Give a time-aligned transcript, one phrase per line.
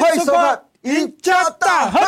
[0.00, 2.02] 欢迎收看《赢家大亨》，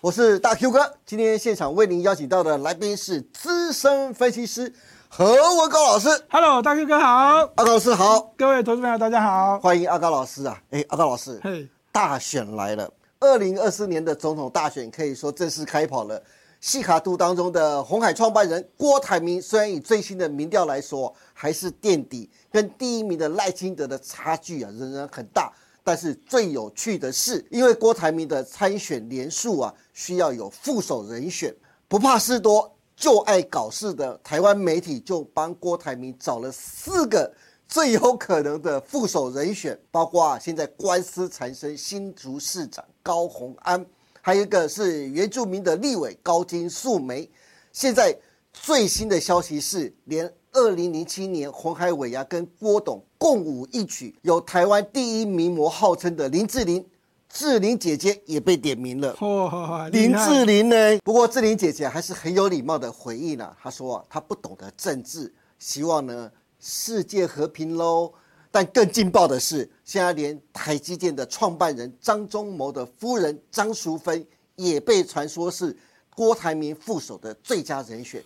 [0.00, 0.92] 我是大 Q 哥。
[1.06, 4.74] 今天现场为您邀请到的来宾是资深分析师
[5.08, 5.26] 何
[5.58, 6.08] 文高老师。
[6.28, 7.08] Hello，大 Q 哥好，
[7.54, 9.60] 阿高老师好，各位投资朋友大家好。
[9.60, 10.60] 欢迎阿高老师啊！
[10.70, 12.90] 哎，阿高老师，嘿，大选来了，
[13.20, 16.20] 二零二四年的总统大选可以说正式开跑了。
[16.60, 25.52] 西卡度当中的红海创办人郭台铭，虽然以最新的民调来说还是垫底，跟第一名的赖清德的差距啊仍然很大。
[25.82, 31.54] 但是最有趣的是，因为郭台铭的参选连数啊，需要有副手人选，
[31.88, 37.32] 不怕事多，就爱搞事的台湾媒体就帮郭台铭找了四个
[37.66, 43.84] 最有可能的副手人选，包括啊现在官司缠身新竹市长高虹安，
[44.20, 47.28] 还有一个是原住民的立委高金素梅。
[47.72, 48.14] 现在
[48.52, 56.84] 最新的消息是，连二零零七年红海尾牙跟郭董共舞一曲，有台湾第一名模号称的林志玲，
[57.28, 59.14] 志玲姐姐也被点名了。
[59.20, 60.98] 哦，林志玲呢？
[61.04, 68.12] 不过志玲姐姐还是很有礼貌的回应了、她说啊，她不懂得政治，希望呢世界和平喽。
[68.52, 74.26] 但更劲爆的是，现在连台积电的创办人张忠谋的夫人张淑芬
[74.56, 75.76] 也被传说是
[76.16, 78.20] 郭台铭副手的最佳人选。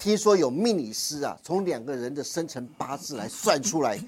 [0.00, 4.00] 听说有命理师啊，从两个人的生辰八字来算出来，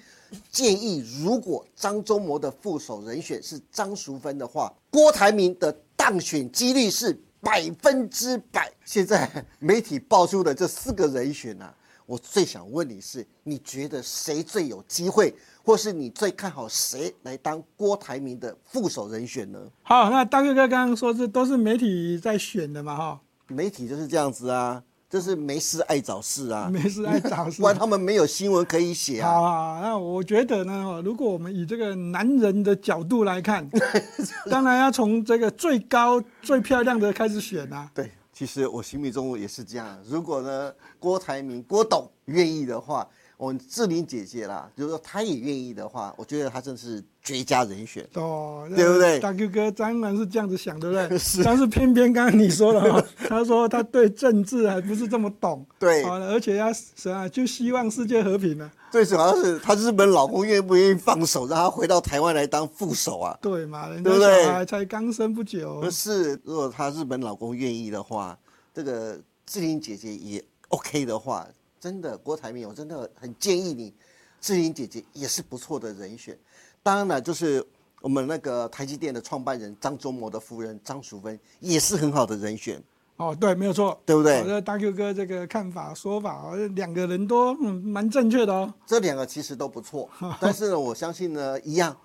[0.50, 8.72] 建议如果张忠谋的副手人选是张淑芬的话，郭台铭的当选几率是百分之百。
[8.86, 11.74] 现在媒体爆出的这四个人选啊，
[12.06, 19.58] 我最想问你是，你觉得谁最有机会，或是你最看好谁来当郭台铭的副手人选呢？
[19.82, 29.28] 好，那大哥哥刚刚说这都是媒体在选的嘛，哈，媒体就是这样子啊，就是没事爱找事啊， 没事爱找事不然他们没有新闻可以写啊。
[29.30, 33.68] 好啊，那我觉得呢，如果我们以这个男人的角度来看，
[34.50, 37.90] 当然要从这个最高最漂亮的开始选啊。
[37.92, 39.98] 对，其实我心目中也是这样。
[40.08, 43.06] 如果呢，郭台铭、郭董愿意的话，
[43.36, 48.06] 我们志玲姐姐啦，就是说她也愿意的话，我觉得她真是绝佳人选。
[48.14, 51.08] 哦，对不对大 Q 哥当然是这样子想，对不对？
[51.44, 63.38] 但是偏偏刚刚你说了哈， 他说他对政治还不是这么懂，对好而且他什么就希望世界和平呢、最主要是他日本老公愿不愿意放手，让他回到台湾来当副手啊？
[63.40, 63.88] 对嘛？
[63.88, 68.36] 人家对不对才刚生不久不，是，如果他日本老公愿意的话，
[68.74, 71.46] 这个志玲姐姐也 OK 的话，
[71.80, 73.94] 真的郭台铭，我真的很建议你，
[74.42, 76.36] 志玲姐姐也是不错的人选。
[76.82, 77.64] 当然了，就是
[78.00, 82.82] 我们那个台积电的创办人张忠谋的夫人张淑芬也是很好的人选，
[83.18, 84.46] 哦，对，没有错，对不对我？
[84.48, 88.74] 的大 Q 哥这个看法说法，哦两个人都嗯蛮正确的哦。
[88.84, 90.10] 这两个其实都不错，
[90.40, 91.96] 但是呢，我相信呢，一样，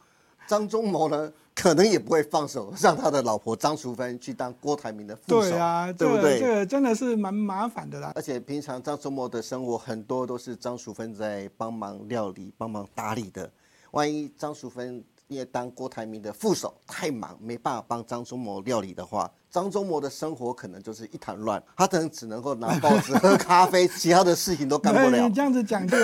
[0.48, 6.40] 张忠谋呢可能也不会放手让他的老婆张淑芬去当郭台铭的副手，对啊，对不对？
[6.40, 8.12] 这个真的是蛮麻烦的啦。
[8.14, 13.50] 而且平常张忠谋的生活很多都是张淑芬在帮忙料理、帮忙打理的。
[13.90, 25.34] 万一张淑芬因为当郭台铭的副手太忙，没办法帮张忠谋料理的话，张忠谋的生活可能就是一团乱，他可能只能够拿报纸、喝咖啡，其他的事情都干不了 哎你。
[25.34, 25.98] 这样子讲就，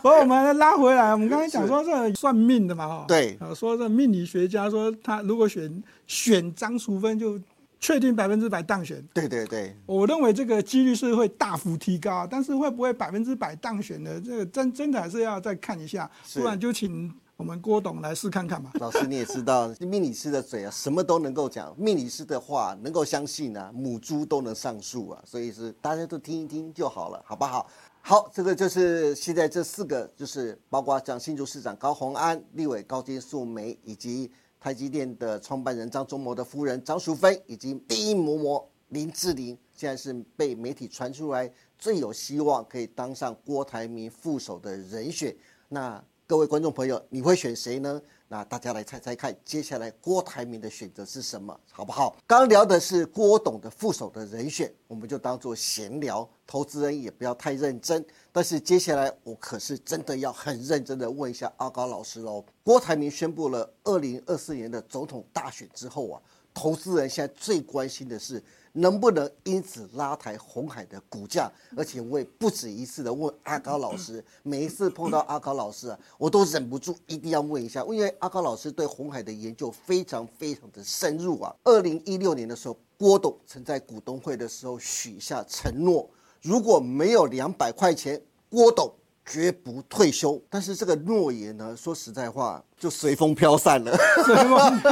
[0.00, 7.40] 不过我们拉回来，我们刚才讲说这算命的嘛，哈，对呃说这命理学家说他如果选选张淑芬，就
[7.80, 9.04] 确定百分之百当选。
[9.12, 14.20] 对对对，我认为这个几率是会大幅提高，但是会不会百分之百当选呢？
[14.24, 18.72] 这个真真的还是要再看一下，不然就请我们郭董来试看看吧。
[18.80, 21.72] 老师你也知道，命理师的嘴啊，什么都能够讲。
[21.78, 27.70] 命理师的话能够相信啊，母猪都能上树啊，所以是大家都听一听就好了，好不好？
[28.00, 34.28] 好，这个就是现在这四个，就是包括像新竹市长高虹安、立委高金素梅，以及
[34.58, 41.48] 台积电的创办人张忠谋的夫人张淑芬，以及第一嬷嬷林志玲，现在是被媒体传出来
[41.78, 45.32] 最有希望可以当上郭台铭副手的人选。
[45.68, 48.02] 那各位观众朋友，你会选谁呢？
[48.28, 52.14] 那大家来猜猜看，接下来郭台铭的选择是什么，好不好？
[52.26, 58.04] 刚聊的是郭董的副手的人选，我们就当做闲聊，投资人也不要太认真。
[58.30, 62.44] 但是接下来我可是真的要很认真的问一下阿高老师喽。
[62.62, 66.20] 郭台铭宣布了二零二四年的总统大选之后啊，
[66.52, 68.44] 投资人现在最关心的是
[68.78, 81.54] 能不能因此拉抬红海的股价，而且我也不止一次的问阿高老师，每一次碰到阿高老师啊，我都忍不住一定要问一下，因为阿高老师对红海的研究非常非常的深入啊。
[81.64, 86.08] 二零一六年的时候，郭董曾在股东会的时候许下承诺，
[86.42, 88.92] 如果没有两百块钱，郭董
[89.26, 90.40] 绝不退休。
[90.48, 93.96] 但是这个诺言呢，说实在话，就随风飘散了。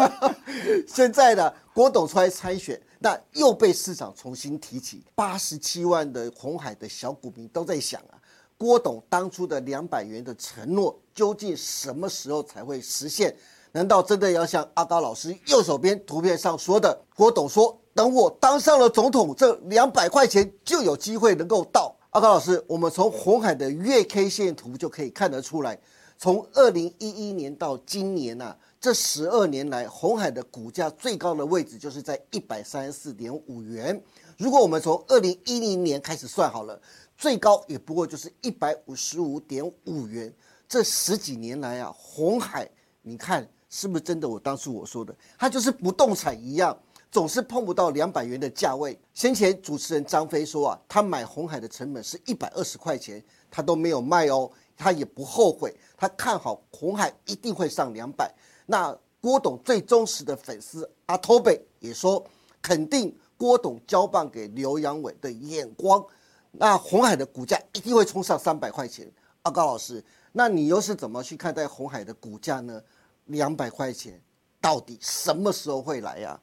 [0.86, 5.04] 现在呢，郭董出来参选，那又被市场重新提起。
[5.14, 8.16] 八十七万的红海的小股民都在想啊，
[8.56, 13.36] 郭董当初的两百元的承诺，究竟什么时候才会实现？
[13.72, 21.94] 难道真的要像阿高老师右手边图片上说的，郭董说，等我当上了总统，这两百块钱就有机会能够到？
[22.10, 25.78] 阿高老师，我们从红海的月 K 线图就可以看得出来，
[26.16, 28.56] 从二零一一年到今年呐。
[28.86, 34.00] 这十二年来，红海的股价最高的位置就是在一百三十四点五元。
[34.38, 36.80] 如果我们从二零一零年开始算好了，
[37.16, 40.32] 最高也不过就是一百五十五点五元。
[40.68, 42.70] 这十几年来啊，红海，
[43.02, 44.28] 你看是不是真的？
[44.28, 46.78] 我当初我说的，它就是不动产一样，
[47.10, 48.96] 总是碰不到两百元的价位。
[49.12, 58.32] 先前主持人张飞说啊，他买红海的成本是一百二十块钱，他都没有卖哦，他也不后悔，他看好红海一定会上两百。
[58.66, 62.24] 那郭董最忠实的粉丝阿托贝也说，
[62.60, 66.04] 肯定郭董交棒给刘阳伟的眼光，
[66.52, 69.10] 那红海的股价一定会冲上三百块钱。
[69.42, 72.82] 阿高老师，那你又是怎么去看待红海的股价呢？
[73.26, 74.20] 两百块钱
[74.60, 76.38] 到底什么时候会来呀？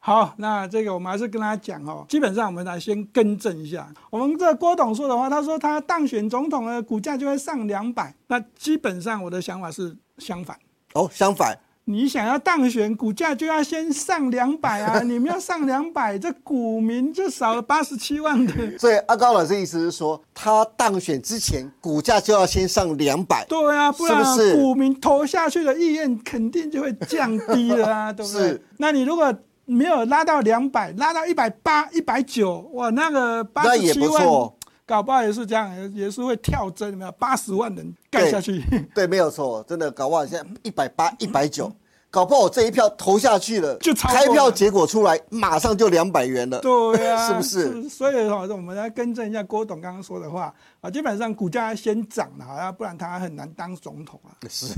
[0.00, 10.58] 好，那这个我们还是跟大家讲哦，基本上我们来先更正一下，我们这郭董说的话，他说他当选总统呢，股价就会上两百，那基本上我的想法是相反
[10.94, 11.58] 哦，相反。
[11.90, 15.00] 你想要当选，股价就要先上两百啊！
[15.08, 18.78] 你们要上两百，这股民就少了八十七万的。
[18.78, 23.42] 所以阿高老师意思是说，他当选之前，股价就要先上两百。
[23.48, 28.60] 对啊，不然股民投下去的意愿肯定就会降低了啊， 对不对？
[28.76, 34.26] 那你如果没有拉到两百，拉到一百八、一百九，哇，那个八十七万，
[34.88, 38.64] 搞不好也是这样，也是会跳增，没有八十万人盖下去。
[38.94, 41.70] 对，没有错，真的搞不好现在一百八、一百九。
[42.10, 46.58] 搞不好这一票投下去了，就开票结果出来，马上就两百元了。
[46.60, 47.86] 对呀， 是不是？
[47.86, 50.50] 所以哈，我们来更正一下郭董刚刚说的话
[50.80, 54.32] 啊，基本上股价先涨了，好像不然他很难当总统啊。
[54.48, 54.74] 是，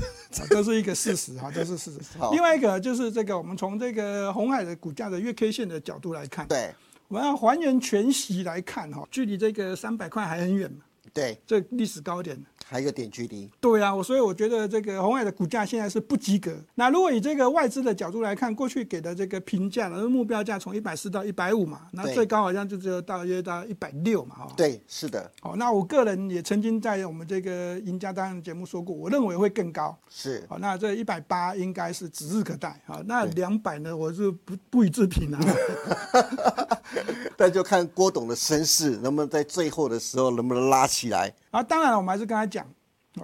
[0.49, 1.99] 这是一个事实哈，这是事实。
[2.33, 6.75] 另外一个就是这个，我们从这个红海的股价的月 K 线的角度来看，对，
[7.11, 10.85] 我们要还原全息来看哈，距离这个三百块还很远嘛。
[11.13, 13.49] 对，这历史高点还有点距离。
[13.59, 16.55] 对啊，我所以我觉得这个红海的股价现在是不及格。
[16.75, 24.53] 那如果以这个外资的角度来看，过去给的这个评价，呢，目标价从一百四到一百五嘛，那最高好像就只有大约到一百六嘛，哈。
[24.55, 25.29] 对，是的。
[25.41, 29.97] 哦，那我个人也曾经在我们这个赢家当然节目说过，我认为会更高。
[30.09, 30.45] 是。
[30.49, 32.79] 哦，那这一百八应该是指日可待。
[32.85, 35.39] 哦，那两百呢，我是不不予置评啊。
[37.37, 41.33] 那就看郭董的身世，能不能在最后的时候能不能拉起来。
[41.51, 42.67] 啊，当然我们还是跟他讲，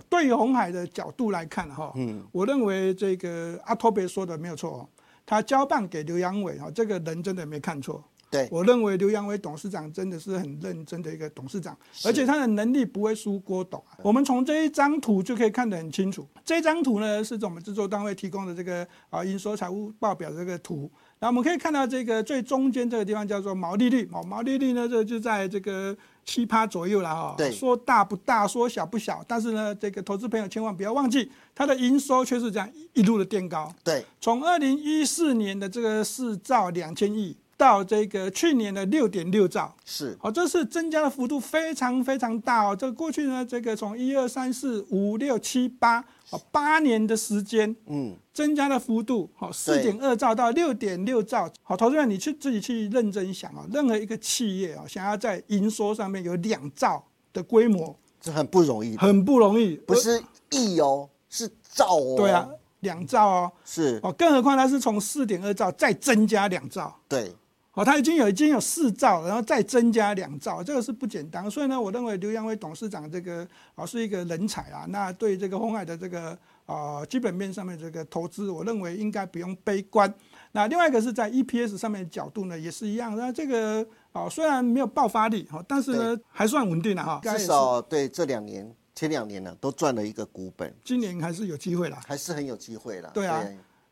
[0.09, 4.89] 对于红海的角度来看，哈，嗯，我认为这个阿托别说的没有错，
[5.25, 8.03] 他交棒给刘阳伟，哈，这个人真的没看错。
[8.29, 13.81] 对，我认为刘阳伟董事长真的是很认真的一个董事长，而且他的能力不会输郭董。
[14.03, 20.91] 我们从这一张图就可以看得很清楚，这张图呢是我们制作单位提供的这个啊营收财务报表这个图。
[21.19, 25.95] 那我们可以看到这个最中间这个地方叫做毛利率，毛毛利率呢这就在这个
[26.27, 27.33] 七趴左右了哈。
[27.35, 33.73] 对，说大不大，说小不小，但是呢，这个投资朋友千万不要忘记，它的营收却是这样一路的垫高。
[33.83, 37.35] 对，从二零一四年的这个四兆两千亿。
[37.57, 40.15] 到这个去年的六点六兆，是。
[40.21, 42.75] 好，这是增加的幅度非常非常大哦。
[42.75, 45.99] 这过去呢，这个从一二三四五六七八，
[46.29, 60.21] 哦八年的时间，嗯，增加的幅度，好四点二兆到六点六兆，好，投资人你去自己去认真想啊，任何一个企业啊，想要在营收上面有两兆的规模，这很不容易，很不容易，不是
[60.51, 62.47] 亿哦，是兆哦，对啊，
[62.81, 63.99] 两兆哦，是。
[64.03, 67.33] 哦，更何况它是从四点二兆再增加两兆，对。
[67.77, 71.49] 哦，他已经有已经有四兆，然后再增加两兆，这个是不简单。
[71.49, 74.87] 所以呢，我认为刘扬威董事长这个啊是一个人才啊。
[74.89, 80.11] 那对这个红海的这个啊基本面上面这个投资，我认为应该不用悲观。
[80.53, 83.15] 那另外一个是在 EPS 上面的角度呢，也是一样。
[83.15, 87.21] 那这个啊虽然没有爆发力哈，但是呢还算稳定了哈。
[87.21, 93.11] 至少对这两年前两年呢都赚了一个股本，今年还是有机会了，还是很有机会了。
[93.13, 93.45] 对啊。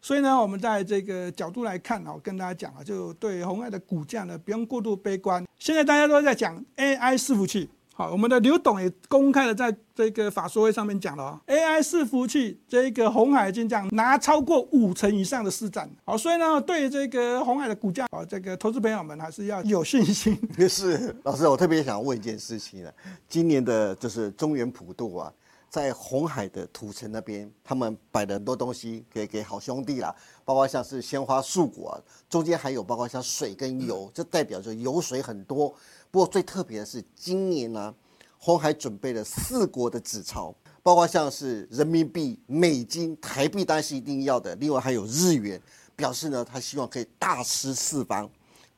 [0.06, 5.44] 所以呢，我们在这个角度来看啊，跟大家讲啊，就对红海的股价呢，不用过度悲观。
[5.58, 7.68] 现在大家都在讲 AI 伺服器。
[7.92, 15.90] 好，我们的刘董也公开的在这个法说会上面讲了啊，AI 伺服器这个红海已经这样拿超过五成以上的市占。
[16.04, 20.38] 好，所以呢，对这个红海的股价，啊，这个投资朋友们还是要有信心。
[20.70, 22.92] 是，老师，我特别想问一件事情呢，
[23.28, 25.34] 今年的就是中原普渡啊，
[25.75, 30.15] 在红海的土城那边，他们摆了很多东西给给好兄弟啦，
[30.46, 35.67] 包括像是鲜花素果，中间还有包括像水跟油，这代表着油水很多。
[36.10, 37.94] 不过最特别的是，今年呢，
[38.38, 45.62] 红海准备了四国的纸钞，包括像是人民币、美金、台币，当然是一定要的，另外还有日元，
[45.94, 48.29] 表示呢他希望可以大吃四方，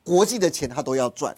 [0.02, 1.32] 国际的钱他都要赚。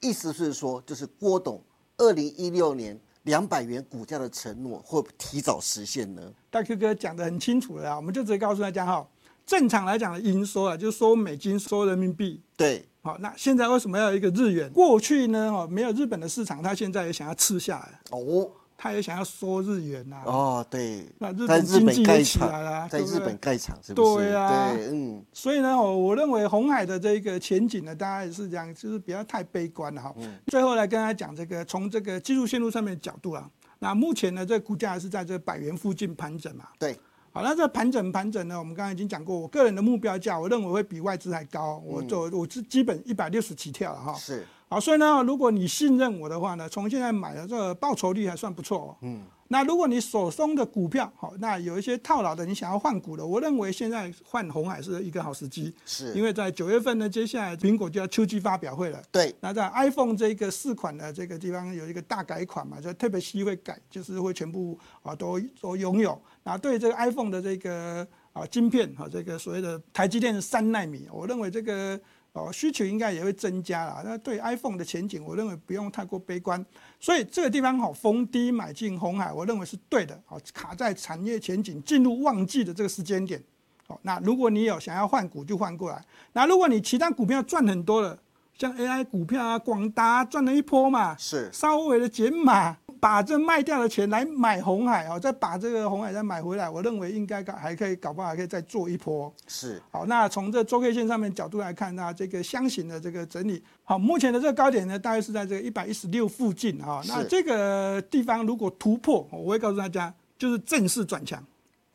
[0.00, 1.62] 意思是说，就是郭董
[1.96, 6.22] 二零一六年两百元股价的承诺会提早实现呢？
[6.50, 9.06] 大 Q 哥讲的很清楚了，我们就直接告诉大家哈，
[9.44, 12.40] 正常来讲的营收啊，就是收美金、收人民币。
[12.56, 14.70] 对，好，那现在为什么要有一个日元？
[14.70, 18.00] 过去呢，哦，没有日本的市场，他现在也想要吃下来。
[18.10, 18.50] 哦。
[18.80, 20.22] 他也想要收日元呐。
[20.24, 21.04] 哦，对。
[21.18, 24.26] 那日本经济也起来了，在日本盖厂是不是？
[24.26, 25.24] 对啊，对，嗯。
[25.32, 30.14] 所以呢，我我认为红海的这个前景呢，大家也是这样，就是不要太悲观了哈。
[30.46, 36.68] 最后来跟大家讲这个，从这个技术线路上面的角度啊，那目前呢，这股价是在这百元附近盘整嘛。
[36.78, 36.96] 对。
[37.30, 41.82] 好，那这盘整盘整呢，我们刚才已经讲过，我个人的目标价，我认为会比外资还高。
[41.84, 44.14] 我做我是基本一百六十起跳了哈。
[44.14, 44.46] 是。
[44.70, 48.96] 好，所以呢，如果你信任我的话呢，从现在买的这个报酬率还算不错哦。
[49.02, 49.22] 嗯。
[49.50, 55.74] 那如果你手中的股票好，那有一些套牢的，你想要换股的，我认为现在换红海是一个好时机。
[55.86, 56.12] 是。
[56.12, 59.02] 因为在九月份呢，接下来苹果就要秋季发表会了。
[59.10, 59.34] 对。
[59.40, 66.20] 那在 iPhone 这个四款的这个地方有一个大改款嘛，就特别稀会改，就是会全部啊都都拥有。
[66.44, 71.98] 那对这个 iPhone 的这个啊晶片啊，这个所谓的台积电三纳米，我认为这个。
[72.32, 74.02] 哦，需求应该也会增加了。
[74.04, 76.64] 那对 iPhone 的前景，我认为不用太过悲观。
[77.00, 80.20] 所以这个地方好逢低买进红海，我认为是对的。
[80.24, 83.42] 好，卡在产业前景进入旺季的这个时间点。
[83.86, 86.04] 好，那如果你有想要换股，就换过来。
[86.34, 88.18] 那如果你其他股票赚很多了，
[88.58, 92.76] 像 AI 股票啊，广达赚了一波嘛，是稍微的减码。
[93.00, 99.32] 把这卖掉的钱来买红海哦，再把这个红海再买回来，我认为应该搞还可以搞不好还可以再做一波。
[99.46, 107.00] 是好，那从这周 K 线上面角度来看，那这个箱型的这个整理，好，目前的这个高点呢，大约是在这个一百一十六附近啊。
[107.06, 111.40] 那这个地方如果突破，我会告诉大家，就是正式转强。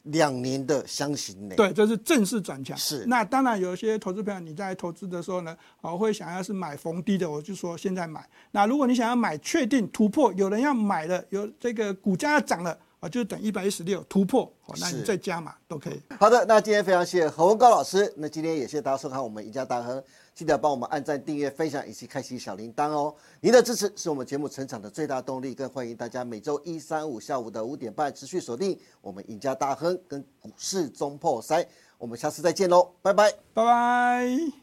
[0.04, 2.78] 两年的箱型呢，对，这是正式转强。
[2.78, 8.28] 是，那当然有些投资朋友你在投资的时候呢，哦，会想要是买逢低的，我就说现在买。
[8.52, 16.02] 那如果你想要买确定突破，有人要买了，有这个股价要涨了，啊，就等一百一十六突破，哦，那你再加码都可以。
[16.18, 20.02] 好的，那今天非常谢谢何文高老师，那今天也谢谢大家收看我们赢家大亨。
[20.34, 23.14] 记得帮我们按赞、订阅、分享以及开启小铃铛哦！
[23.42, 31.68] 您的支持是我们节目成长的最大动力，更欢迎大家每周一、三、五下午的五点半持续锁定我们赢家大亨跟股市中破塞。
[31.98, 34.62] 我们下次再见喽，拜拜，拜拜。